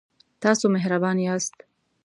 تاسو 0.43 0.65
مهربان 0.75 1.17
یاست 1.27 1.55